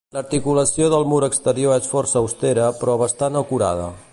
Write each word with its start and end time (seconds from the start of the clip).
L'articulació 0.17 0.87
del 0.93 1.05
mur 1.11 1.19
exterior 1.27 1.77
és 1.83 1.89
força 1.91 2.17
austera 2.23 2.67
però 2.81 2.97
bastant 3.03 3.41
acurada. 3.43 3.89